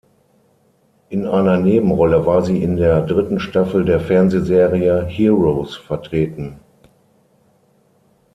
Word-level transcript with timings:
In 1.09 1.27
einer 1.27 1.59
Nebenrolle 1.59 2.25
war 2.25 2.41
sie 2.41 2.63
in 2.63 2.75
der 2.75 3.01
dritten 3.03 3.39
Staffel 3.39 3.85
der 3.85 3.99
Fernsehserie 3.99 5.05
"Heroes" 5.05 5.75
vertreten. 5.75 6.59